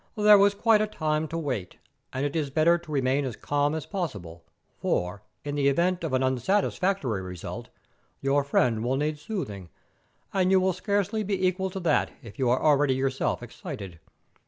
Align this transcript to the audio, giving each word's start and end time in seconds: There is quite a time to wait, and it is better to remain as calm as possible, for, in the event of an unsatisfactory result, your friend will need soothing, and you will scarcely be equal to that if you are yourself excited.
There 0.17 0.43
is 0.47 0.55
quite 0.55 0.81
a 0.81 0.87
time 0.87 1.27
to 1.27 1.37
wait, 1.37 1.77
and 2.11 2.25
it 2.25 2.35
is 2.35 2.49
better 2.49 2.79
to 2.79 2.91
remain 2.91 3.23
as 3.23 3.35
calm 3.35 3.75
as 3.75 3.85
possible, 3.85 4.43
for, 4.79 5.21
in 5.45 5.53
the 5.53 5.67
event 5.67 6.03
of 6.03 6.13
an 6.13 6.23
unsatisfactory 6.23 7.21
result, 7.21 7.69
your 8.19 8.43
friend 8.43 8.83
will 8.83 8.95
need 8.97 9.19
soothing, 9.19 9.69
and 10.33 10.49
you 10.49 10.59
will 10.59 10.73
scarcely 10.73 11.21
be 11.21 11.45
equal 11.45 11.69
to 11.69 11.79
that 11.81 12.09
if 12.23 12.39
you 12.39 12.49
are 12.49 12.87
yourself 12.89 13.43
excited. 13.43 13.99